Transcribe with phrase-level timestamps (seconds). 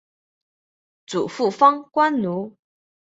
[1.05, 2.57] 祖父方关奴。